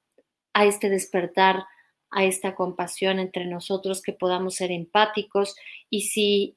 a 0.53 0.65
este 0.65 0.89
despertar, 0.89 1.63
a 2.09 2.25
esta 2.25 2.55
compasión 2.55 3.19
entre 3.19 3.45
nosotros, 3.45 4.01
que 4.01 4.13
podamos 4.13 4.55
ser 4.55 4.71
empáticos 4.71 5.55
y 5.89 6.01
si 6.01 6.55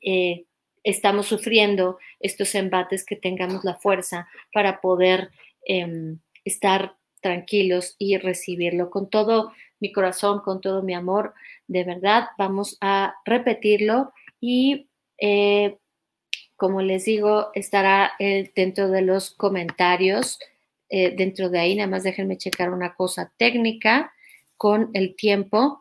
estamos 0.85 1.27
sufriendo 1.27 1.99
estos 2.21 2.55
embates, 2.55 3.05
que 3.05 3.17
tengamos 3.17 3.65
la 3.65 3.75
fuerza 3.75 4.29
para 4.53 4.81
poder 4.81 5.31
em, 5.65 6.19
estar 6.45 6.97
tranquilos 7.21 7.97
y 7.99 8.17
recibirlo 8.17 8.91
con 8.91 9.11
todo 9.11 9.53
mi 9.79 9.93
corazón, 9.93 10.41
con 10.41 10.61
todo 10.61 10.83
mi 10.83 10.95
amor. 10.95 11.35
De 11.67 11.85
verdad, 11.85 12.29
vamos 12.39 12.79
a 12.81 13.15
repetirlo 13.25 14.13
y 14.41 14.89
eh, 15.19 15.77
como 16.61 16.83
les 16.83 17.07
digo, 17.07 17.49
estará 17.55 18.13
eh, 18.19 18.53
dentro 18.55 18.91
de 18.91 19.01
los 19.01 19.31
comentarios. 19.31 20.39
Eh, 20.91 21.15
dentro 21.17 21.49
de 21.49 21.59
ahí, 21.59 21.75
nada 21.75 21.89
más 21.89 22.03
déjenme 22.03 22.37
checar 22.37 22.71
una 22.71 22.95
cosa 22.95 23.33
técnica 23.39 24.13
con 24.59 24.91
el 24.93 25.17
tiempo. 25.17 25.79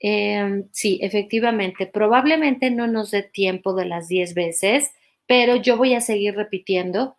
Em, 0.00 0.68
sí, 0.72 0.98
efectivamente, 1.02 1.86
probablemente 1.86 2.70
no 2.70 2.86
nos 2.86 3.10
dé 3.10 3.22
tiempo 3.22 3.74
de 3.74 3.84
las 3.84 4.08
10 4.08 4.34
veces, 4.34 4.92
pero 5.26 5.56
yo 5.56 5.76
voy 5.76 5.94
a 5.94 6.00
seguir 6.00 6.34
repitiendo 6.34 7.16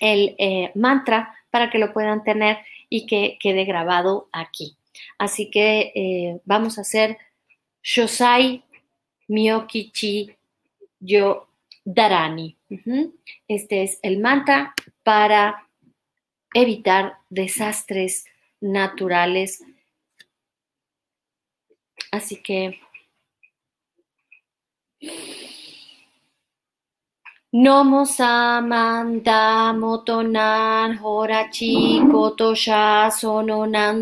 el 0.00 0.36
mantra 0.74 1.34
para 1.50 1.70
que 1.70 1.78
lo 1.78 1.92
puedan 1.92 2.24
tener 2.24 2.58
y 2.88 3.06
que 3.06 3.38
quede 3.40 3.64
grabado 3.64 4.28
aquí. 4.32 4.76
Así 5.18 5.50
que 5.50 5.92
eh, 5.94 6.40
vamos 6.44 6.78
a 6.78 6.82
hacer 6.82 7.18
Shosai 7.82 8.62
Myokichi 9.28 10.30
Yo 11.00 11.48
Darani. 11.84 12.56
Este 13.48 13.82
es 13.82 13.98
el 14.02 14.18
mantra 14.18 14.74
para 15.02 15.68
evitar 16.54 17.14
desastres 17.30 18.24
naturales. 18.60 19.62
Así 22.14 22.36
que 22.36 22.78
Nomo 27.52 28.04
samanta 28.04 29.72
motonan 29.80 30.98
horachi 31.02 32.00
kotosha 32.10 33.10
sononan 33.18 33.98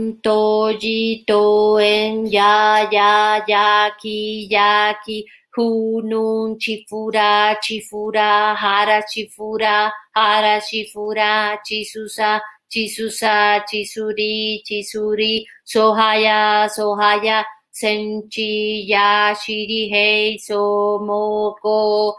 jito 0.82 1.78
en 1.80 2.26
ya 2.26 2.88
ya 2.90 3.44
yaki 3.46 4.48
yaki 4.50 5.24
hunun 5.56 6.58
chifura 6.62 7.56
chifura 7.64 8.54
hara 8.62 9.02
chifura 9.10 9.90
hara 10.14 10.60
chifura 10.60 11.58
chisusa 11.66 12.40
chisusa 12.72 13.64
chisuri 13.68 14.62
chisuri 14.66 15.44
sohaya 15.64 16.68
sohaya 16.76 17.44
senchi 17.80 18.84
ya 18.92 19.34
shiri 19.42 19.82
hei 19.92 20.38
somoko 20.46 22.14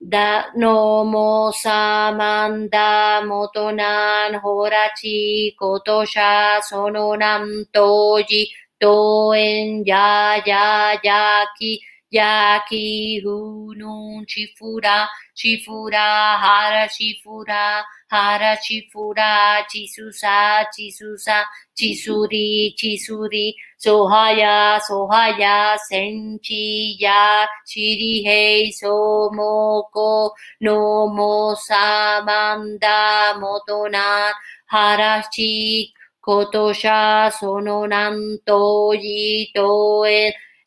da 0.00 0.28
no 0.56 1.04
mo 1.04 1.52
samanda 1.62 3.20
motonan 3.28 4.40
horachi 4.42 5.52
kotosha 5.60 6.60
sononam 6.68 7.44
toji 7.74 8.42
toen 8.80 9.82
ya 9.84 10.40
ya 10.46 10.96
yaki 11.02 11.72
yaki 12.10 13.20
hunun 13.24 14.24
chifura 14.26 15.08
chifura 15.36 16.38
hara 16.40 16.88
chifura 16.88 17.84
hara 18.10 18.56
chifura 18.56 19.62
chisusa 19.70 20.64
chisusa 20.74 21.44
chisuri 21.76 22.74
chisuri 22.78 23.54
sohaya 23.76 24.80
sohaya 24.88 25.78
senchi 25.88 26.96
ya 26.98 27.46
shirihei 27.66 28.72
somoko 28.72 30.32
nomo 30.60 31.54
samanda 31.68 33.34
motonan 33.40 34.32
harachi 34.66 35.92
kotosha 36.24 37.30
sononan 37.38 38.38
toyi 38.46 39.52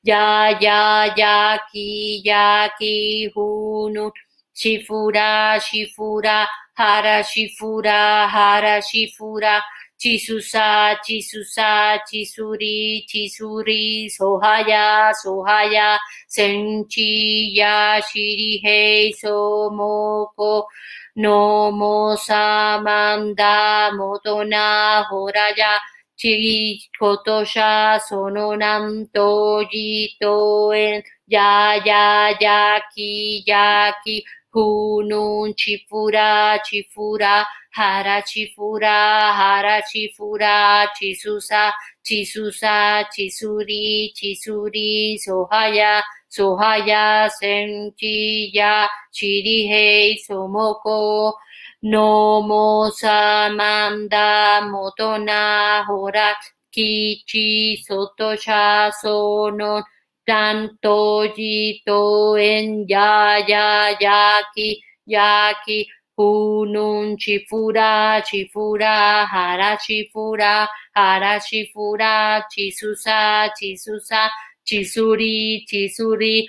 toen 0.04 0.12
ya 0.12 0.58
ya 0.60 1.14
yaki 1.16 2.22
yaki 2.26 3.32
hunun 3.36 4.12
shifura 4.54 5.60
shifura 5.60 6.48
hara 6.74 7.24
shifura 7.24 8.28
hara 8.28 8.82
shifura. 8.82 9.62
Chisusa 10.02 10.98
chisusa 11.06 12.00
chisuri 12.10 13.06
chisuri. 13.08 14.10
Sohaya 14.10 15.14
sohaya. 15.14 16.00
Senchi 16.28 17.56
ya 17.56 18.02
shirihei 18.02 19.14
somoko. 19.14 20.66
Nomo 21.16 22.18
samanda 22.18 23.92
motona 23.94 25.06
horaya 25.12 25.78
chikotosha 26.22 28.00
sononam 28.08 29.08
toji 29.14 30.14
toen 30.22 31.02
ya 31.28 31.82
ya 31.86 32.30
yaki 32.40 33.44
yaki 33.48 34.24
hunun 34.54 35.54
chifura 35.56 36.60
chifura 36.68 37.46
hara 37.72 38.22
chifura 38.22 39.34
hara 39.34 39.82
chifura 39.82 40.88
chisusa 41.00 41.74
chisusa 42.04 43.04
chisuri 43.14 44.14
chisuri 44.14 45.18
sohaya 45.26 46.04
sohaya 46.30 47.30
senchi 47.40 48.52
ya 48.54 48.90
chirihei 49.12 50.20
somoko 50.28 51.34
nomo 51.84 52.91
samanda 52.91 54.62
motona 54.72 55.84
hora 55.88 56.36
kichi 56.74 57.84
sotosha 57.86 58.91
sonon 59.02 59.84
tanto 60.28 61.28
jito 61.36 62.38
en 62.38 62.86
ya 62.88 63.41
ya 63.48 63.98
yaki 64.00 64.78
yaki 65.08 65.88
hunun 66.17 67.17
chifura 67.17 68.22
chifura 68.30 69.26
hara 69.26 69.78
chifura 69.78 70.67
hara 70.94 71.39
chifura 71.39 72.44
chisusa 72.52 73.50
chisusa 73.58 74.30
chisuri 74.63 75.65
chisuri 75.65 76.48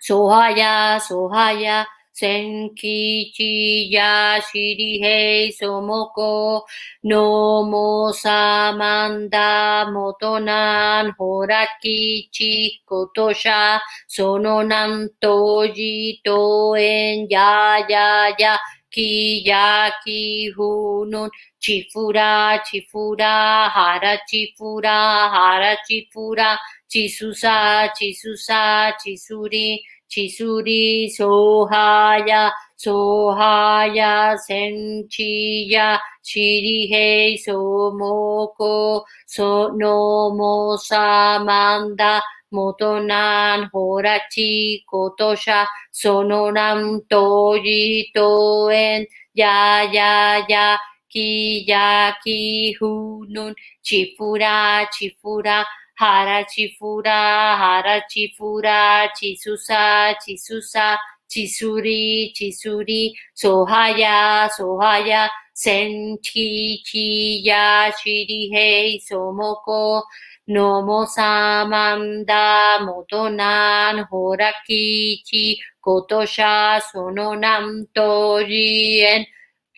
sohaya 0.00 0.98
sohaya 1.00 1.86
senki 2.14 3.90
ya 3.90 4.40
shirihei 4.48 5.50
somoko 5.58 6.62
nomo 7.10 8.12
samanda 8.22 9.50
motonan 9.94 11.10
horaki 11.18 12.30
chi 12.30 12.80
kotosha 12.88 13.80
sononan 14.06 15.08
toji 15.20 16.22
en 16.78 17.26
ya 17.28 17.82
ya 17.88 18.30
ya 18.38 18.58
ki 18.94 19.42
ya 19.44 19.90
ki 20.04 20.54
hunun 20.56 21.28
chifura 21.58 22.62
chifura 22.66 23.34
hara 23.74 24.14
chifura 24.30 24.98
hara 25.34 25.76
chifura 25.86 26.58
chisusa 26.94 27.90
chisusa 27.98 28.94
chisuri 29.02 29.82
chisuri 30.06 31.10
sohaya 31.10 32.54
sohaya 32.78 34.38
senchiya 34.38 35.98
shirihei 36.22 37.34
somoko 37.44 39.02
so 39.26 39.74
nomo 39.74 40.78
samanda 40.78 42.22
motonan 42.54 43.66
horachi 43.74 44.86
kotosha 44.86 45.66
sonoram 45.90 47.02
toji 47.10 48.06
toen 48.14 49.02
ya 49.34 49.82
ya 49.90 50.46
ya 50.46 50.78
ki 51.10 51.66
ya 51.66 52.14
ki 52.22 52.78
hunun 52.78 53.50
hara 55.94 56.44
chifura, 56.44 57.56
hara 57.56 58.02
chifura, 58.10 59.08
chisusa, 59.16 60.14
chisusa, 60.22 60.96
chisuri, 61.28 62.32
chisuri, 62.34 63.12
sohaya, 63.34 64.48
sohaya, 64.56 65.28
senchi, 65.54 66.82
chiya, 66.84 67.92
shirihei, 67.98 69.00
somoko, 69.00 70.02
nomo 70.48 71.06
samanda, 71.06 72.78
motonan, 72.86 74.06
horakichi, 74.10 75.56
kotosha, 75.84 76.80
sononam, 76.92 77.86
tojien, 77.94 79.24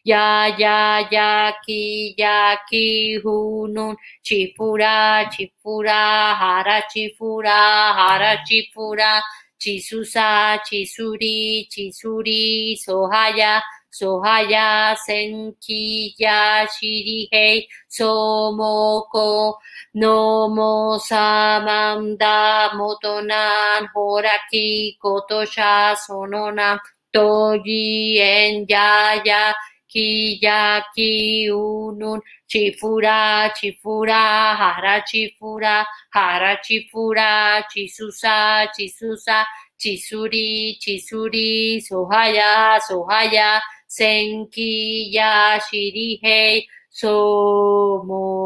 ya 0.06 0.46
ya 0.62 1.02
ya 1.10 1.52
ki 1.66 2.14
ya 2.16 2.56
ki 2.70 3.18
hunun 3.24 3.96
chifura 4.22 5.26
chifura 5.34 6.34
hara 6.40 6.78
chifura 6.92 7.58
hara 7.98 8.32
chifura 8.46 9.22
chisusa 9.58 10.62
chisuri 10.66 11.66
chisuri 11.72 12.78
sohaya 12.78 13.62
sohaya 13.90 14.94
senki 15.06 16.14
ya 16.18 16.68
shirihei 16.74 17.66
somoko 17.88 19.58
nomo 19.94 20.98
samanda 21.08 22.70
motonan 22.78 23.88
horaki 23.94 24.98
kotosha 25.02 25.96
sonona 26.04 26.78
toji 27.12 28.20
en 28.20 28.66
ya 28.68 29.18
ya 29.24 29.54
ya 29.94 30.82
ki 30.94 31.48
unun 31.50 32.20
chifura 32.48 33.50
chifura 33.54 34.54
hara 34.56 35.00
chifura 35.06 35.86
hara 36.10 36.56
chifura 36.62 37.62
chisusa 37.70 38.66
chisusa 38.76 39.46
chisuri 39.78 40.76
chisuri 40.80 41.80
sohaya 41.80 42.80
sohaya 42.88 43.60
senki 43.86 45.14
ya 45.14 45.60
shirihei 45.60 46.68
somoko 46.90 48.36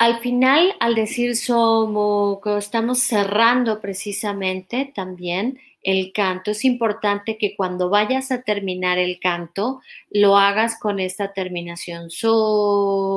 Al 0.00 0.20
final, 0.20 0.74
al 0.78 0.94
decir 0.94 1.34
somos, 1.34 2.38
estamos 2.56 3.00
cerrando 3.00 3.80
precisamente 3.80 4.92
también 4.94 5.58
el 5.82 6.12
canto. 6.12 6.52
Es 6.52 6.64
importante 6.64 7.36
que 7.36 7.56
cuando 7.56 7.90
vayas 7.90 8.30
a 8.30 8.42
terminar 8.42 8.98
el 8.98 9.18
canto, 9.18 9.80
lo 10.10 10.36
hagas 10.36 10.78
con 10.78 11.00
esta 11.00 11.32
terminación 11.32 12.10
somo 12.10 13.16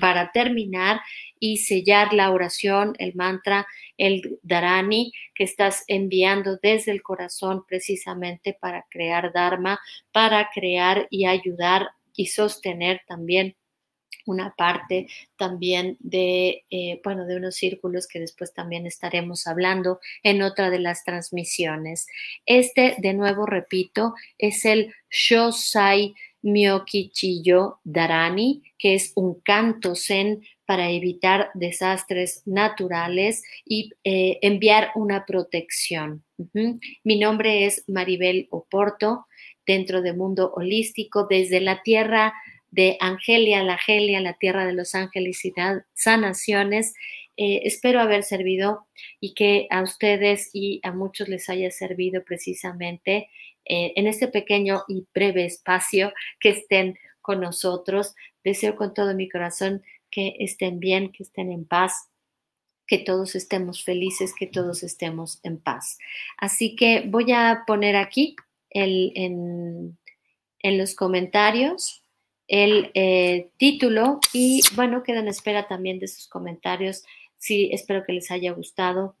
para 0.00 0.30
terminar 0.30 1.00
y 1.40 1.56
sellar 1.56 2.12
la 2.14 2.30
oración, 2.30 2.94
el 2.98 3.16
mantra, 3.16 3.66
el 3.96 4.38
dharani 4.44 5.10
que 5.34 5.42
estás 5.42 5.82
enviando 5.88 6.56
desde 6.62 6.92
el 6.92 7.02
corazón 7.02 7.64
precisamente 7.66 8.56
para 8.60 8.86
crear 8.90 9.32
dharma, 9.32 9.80
para 10.12 10.50
crear 10.54 11.08
y 11.10 11.26
ayudar 11.26 11.88
y 12.14 12.26
sostener 12.26 13.02
también 13.08 13.56
una 14.28 14.54
parte 14.56 15.08
también 15.36 15.96
de, 16.00 16.64
eh, 16.70 17.00
bueno, 17.02 17.26
de 17.26 17.36
unos 17.36 17.56
círculos 17.56 18.06
que 18.06 18.20
después 18.20 18.52
también 18.52 18.86
estaremos 18.86 19.46
hablando 19.46 20.00
en 20.22 20.42
otra 20.42 20.70
de 20.70 20.78
las 20.78 21.04
transmisiones. 21.04 22.06
Este, 22.46 22.94
de 22.98 23.14
nuevo 23.14 23.46
repito, 23.46 24.14
es 24.38 24.64
el 24.64 24.94
Shosai 25.10 26.14
Myokichiyo 26.42 27.80
Darani, 27.84 28.62
que 28.78 28.94
es 28.94 29.12
un 29.16 29.40
canto 29.40 29.94
zen 29.96 30.44
para 30.66 30.90
evitar 30.90 31.50
desastres 31.54 32.42
naturales 32.44 33.42
y 33.64 33.90
eh, 34.04 34.38
enviar 34.42 34.90
una 34.94 35.24
protección. 35.24 36.24
Mi 37.02 37.18
nombre 37.18 37.64
es 37.64 37.84
Maribel 37.88 38.46
Oporto, 38.50 39.26
dentro 39.66 40.02
de 40.02 40.12
Mundo 40.12 40.52
Holístico, 40.54 41.26
desde 41.28 41.60
la 41.60 41.82
Tierra 41.82 42.34
de 42.70 42.96
Angelia, 43.00 43.62
la 43.62 43.78
Gelia, 43.78 44.20
la 44.20 44.34
tierra 44.34 44.66
de 44.66 44.72
los 44.72 44.94
ángeles 44.94 45.44
y 45.44 45.52
sanaciones. 45.94 46.94
Eh, 47.36 47.62
espero 47.64 48.00
haber 48.00 48.24
servido 48.24 48.88
y 49.20 49.34
que 49.34 49.68
a 49.70 49.82
ustedes 49.82 50.50
y 50.52 50.80
a 50.82 50.92
muchos 50.92 51.28
les 51.28 51.48
haya 51.48 51.70
servido 51.70 52.24
precisamente 52.24 53.30
eh, 53.64 53.92
en 53.96 54.06
este 54.06 54.28
pequeño 54.28 54.82
y 54.88 55.06
breve 55.14 55.44
espacio 55.44 56.12
que 56.40 56.50
estén 56.50 56.98
con 57.20 57.40
nosotros. 57.40 58.14
Deseo 58.44 58.76
con 58.76 58.92
todo 58.92 59.14
mi 59.14 59.28
corazón 59.28 59.82
que 60.10 60.34
estén 60.40 60.80
bien, 60.80 61.12
que 61.12 61.22
estén 61.22 61.52
en 61.52 61.64
paz, 61.64 62.08
que 62.86 62.98
todos 62.98 63.34
estemos 63.34 63.84
felices, 63.84 64.34
que 64.34 64.46
todos 64.46 64.82
estemos 64.82 65.38
en 65.42 65.58
paz. 65.58 65.98
Así 66.38 66.74
que 66.76 67.04
voy 67.06 67.32
a 67.32 67.64
poner 67.66 67.96
aquí 67.96 68.34
en, 68.70 69.96
en 70.60 70.78
los 70.78 70.94
comentarios 70.94 72.02
el 72.48 72.90
eh, 72.94 73.50
título 73.58 74.20
y 74.32 74.62
bueno, 74.74 75.02
quedan 75.02 75.24
en 75.24 75.28
espera 75.28 75.68
también 75.68 75.98
de 75.98 76.08
sus 76.08 76.26
comentarios. 76.26 77.04
Sí, 77.36 77.68
espero 77.72 78.02
que 78.04 78.14
les 78.14 78.30
haya 78.30 78.52
gustado 78.52 79.16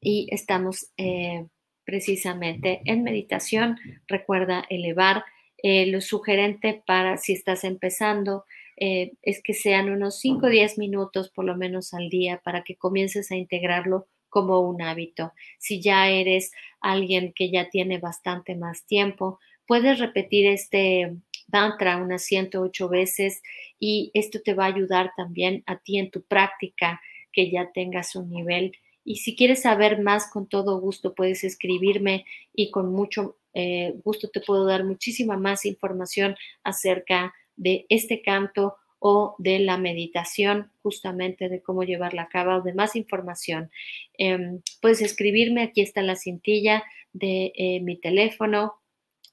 y 0.00 0.26
estamos 0.30 0.90
eh, 0.96 1.46
precisamente 1.84 2.80
en 2.86 3.04
meditación. 3.04 3.76
Recuerda 4.08 4.64
elevar. 4.70 5.24
Eh, 5.62 5.86
lo 5.86 6.00
sugerente 6.00 6.82
para 6.86 7.18
si 7.18 7.34
estás 7.34 7.64
empezando 7.64 8.44
es 8.82 9.42
que 9.42 9.52
sean 9.52 9.90
unos 9.90 10.20
5 10.20 10.46
o 10.46 10.48
10 10.48 10.78
minutos 10.78 11.28
por 11.28 11.44
lo 11.44 11.54
menos 11.54 11.92
al 11.92 12.08
día 12.08 12.40
para 12.42 12.64
que 12.64 12.76
comiences 12.76 13.30
a 13.30 13.36
integrarlo 13.36 14.08
como 14.30 14.60
un 14.60 14.80
hábito. 14.80 15.34
Si 15.58 15.82
ya 15.82 16.08
eres 16.08 16.50
alguien 16.80 17.34
que 17.34 17.50
ya 17.50 17.68
tiene 17.68 17.98
bastante 17.98 18.56
más 18.56 18.86
tiempo, 18.86 19.38
puedes 19.66 19.98
repetir 19.98 20.46
este 20.46 21.14
mantra 21.52 21.96
unas 21.96 22.22
108 22.24 22.88
veces 22.88 23.42
y 23.78 24.10
esto 24.14 24.40
te 24.44 24.54
va 24.54 24.64
a 24.64 24.74
ayudar 24.74 25.12
también 25.16 25.62
a 25.66 25.78
ti 25.78 25.98
en 25.98 26.10
tu 26.10 26.22
práctica 26.22 27.00
que 27.32 27.50
ya 27.50 27.70
tengas 27.72 28.16
un 28.16 28.30
nivel. 28.30 28.72
Y 29.04 29.16
si 29.16 29.34
quieres 29.34 29.62
saber 29.62 30.00
más, 30.00 30.30
con 30.30 30.48
todo 30.48 30.78
gusto 30.80 31.14
puedes 31.14 31.44
escribirme 31.44 32.24
y 32.54 32.70
con 32.70 32.92
mucho 32.92 33.36
eh, 33.54 33.94
gusto 34.04 34.28
te 34.28 34.40
puedo 34.40 34.64
dar 34.64 34.84
muchísima 34.84 35.36
más 35.36 35.64
información 35.64 36.36
acerca 36.62 37.34
de 37.56 37.86
este 37.88 38.22
canto 38.22 38.76
o 39.00 39.34
de 39.38 39.58
la 39.58 39.78
meditación, 39.78 40.70
justamente 40.82 41.48
de 41.48 41.62
cómo 41.62 41.82
llevarla 41.84 42.22
a 42.22 42.28
cabo 42.28 42.56
o 42.56 42.62
de 42.62 42.74
más 42.74 42.96
información. 42.96 43.70
Em, 44.18 44.60
puedes 44.80 45.00
escribirme, 45.00 45.62
aquí 45.62 45.80
está 45.80 46.02
la 46.02 46.16
cintilla 46.16 46.84
de 47.12 47.52
eh, 47.56 47.80
mi 47.80 47.96
teléfono 47.96 48.74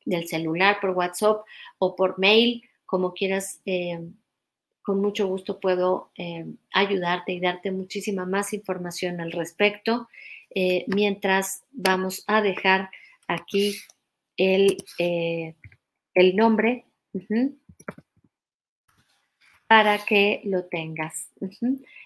del 0.07 0.27
celular, 0.27 0.79
por 0.79 0.91
WhatsApp 0.91 1.45
o 1.77 1.95
por 1.95 2.17
mail, 2.17 2.63
como 2.85 3.13
quieras. 3.13 3.61
Eh, 3.65 3.99
con 4.81 5.01
mucho 5.01 5.27
gusto 5.27 5.59
puedo 5.59 6.11
eh, 6.17 6.45
ayudarte 6.71 7.33
y 7.33 7.41
darte 7.41 7.71
muchísima 7.71 8.25
más 8.25 8.53
información 8.53 9.19
al 9.19 9.33
respecto. 9.33 10.07
Eh, 10.55 10.85
mientras 10.87 11.65
vamos 11.71 12.23
a 12.25 12.41
dejar 12.41 12.89
aquí 13.27 13.75
el, 14.37 14.77
el 14.97 16.35
nombre. 16.37 16.85
para 19.67 19.97
que 20.05 20.39
lo 20.45 20.63
tengas. 20.63 21.29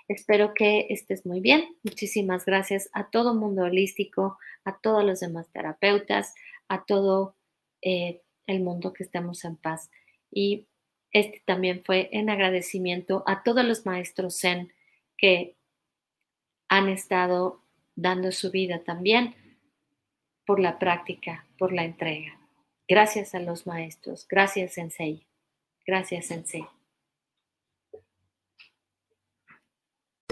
Espero 0.07 0.55
que 0.55 0.87
estés 0.89 1.27
muy 1.27 1.39
bien. 1.39 1.75
Muchísimas 1.83 2.45
gracias 2.45 2.89
a 2.93 3.11
todo 3.11 3.35
mundo 3.35 3.63
holístico, 3.65 4.39
a 4.65 4.79
todos 4.79 5.03
los 5.05 5.19
demás 5.19 5.47
terapeutas, 5.51 6.33
a 6.67 6.83
todo 6.85 7.35
eh, 7.82 8.22
el 8.48 8.62
mundo 8.62 8.94
que 8.94 9.04
estemos 9.04 9.44
en 9.46 9.58
paz. 9.58 9.89
Y 10.32 10.67
este 11.12 11.41
también 11.46 11.84
fue 11.84 12.10
en 12.12 12.30
agradecimiento 12.30 13.24
a 13.28 13.44
todos 13.44 13.65
los 13.65 13.86
maestros 13.86 14.39
Zen 14.39 14.74
que 15.17 15.56
han 16.70 16.89
estado 16.89 17.62
dando 17.96 18.32
su 18.32 18.50
vida 18.50 18.84
también 18.84 19.36
por 20.46 20.60
la 20.60 20.80
práctica, 20.80 21.46
por 21.58 21.74
la 21.74 21.84
entrega. 21.84 22.39
Gracias 22.88 23.36
a 23.36 23.39
los 23.39 23.67
maestros. 23.67 24.28
Gracias, 24.28 24.74
Sensei. 24.74 25.28
Gracias, 25.86 26.28
Sensei. 26.28 26.65